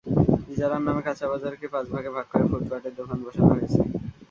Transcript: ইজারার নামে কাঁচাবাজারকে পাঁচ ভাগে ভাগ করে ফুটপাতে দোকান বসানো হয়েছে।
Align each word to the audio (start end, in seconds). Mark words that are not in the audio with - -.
ইজারার 0.53 0.81
নামে 0.85 1.01
কাঁচাবাজারকে 1.07 1.65
পাঁচ 1.73 1.85
ভাগে 1.93 2.11
ভাগ 2.15 2.25
করে 2.31 2.45
ফুটপাতে 2.49 2.89
দোকান 2.99 3.19
বসানো 3.25 3.51
হয়েছে। 3.51 3.79